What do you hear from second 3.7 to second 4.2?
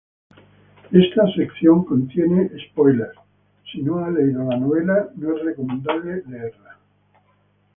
si no ha